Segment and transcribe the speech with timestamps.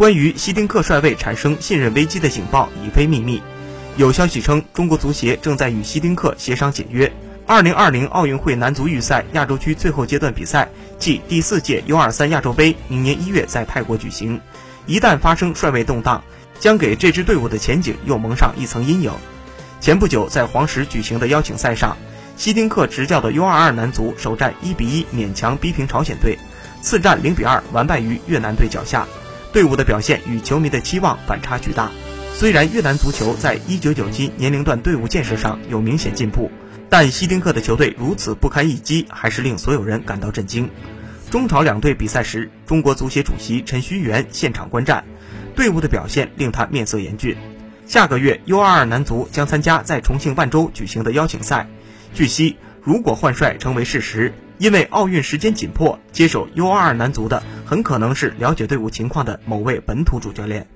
[0.00, 3.42] 关于希丁克帅位产生信任危机的警报已非秘密。
[3.98, 7.12] 有消息称，中国足协正在与希丁克协商解约。
[7.46, 10.66] 二零二零奥运会男足预赛亚洲区最后阶段比赛，
[10.98, 14.40] 即第四届 U 二三亚洲杯，明年一月在泰国举行。
[14.86, 16.24] 一旦发生帅位动荡，
[16.58, 19.12] 将给这支队伍的前景又蒙上一层阴影。
[19.82, 21.94] 前不久，在黄石举行的邀请赛上，
[22.38, 26.38] 希丁克执教的 U 二二男足首战一比一勉强逼平朝鲜队，
[26.80, 29.06] 次战零比二完败于越南队脚下。
[29.52, 31.90] 队伍的表现与球迷的期望反差巨大。
[32.34, 36.50] 虽然越南足球在一九九七年龄段队伍建设上有明显进步，
[36.88, 40.70] 但希丁克的球队如此不堪一击，还是令所有人感到震惊。
[41.30, 45.04] 中朝两队比赛时，中国足协主席陈戌源现场观战，
[45.54, 47.36] 队伍的表现令他面色严峻。
[47.86, 51.68] 下个月 U22 男足将参加在重庆万州举行的邀请赛，
[52.14, 60.66] 据悉，如果换帅成为事实，因为奥运时间紧迫，接手 U22 男足的很可能是了解队伍情况的某位本土主教练。